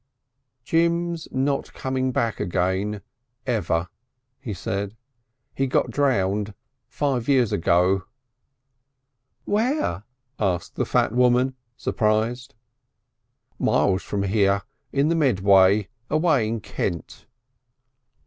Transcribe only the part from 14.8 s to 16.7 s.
In the Medway. Away in